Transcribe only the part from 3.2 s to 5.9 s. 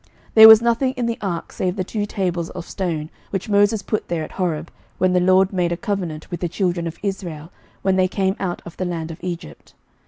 which Moses put there at Horeb, when the LORD made a